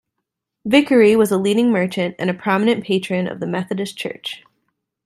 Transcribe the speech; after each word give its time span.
Vickery 0.65 1.15
was 1.15 1.29
a 1.29 1.37
leading 1.37 1.69
merchant 1.71 2.15
and 2.17 2.27
a 2.27 2.33
prominent 2.33 2.83
patron 2.83 3.27
of 3.27 3.39
the 3.39 3.45
Methodist 3.45 3.95
Church. 3.99 4.43